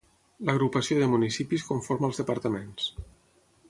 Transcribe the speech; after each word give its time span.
L'agrupació 0.47 0.97
de 1.03 1.11
municipis 1.13 1.69
conforma 1.69 2.11
els 2.13 2.25
departaments. 2.25 2.93